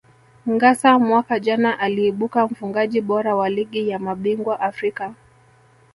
[0.53, 5.13] Ngassa mwaka jana aliibuka mfungaji bora wa Ligi ya mabingwa Afrika